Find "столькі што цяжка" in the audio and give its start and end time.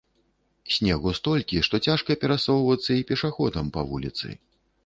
1.19-2.17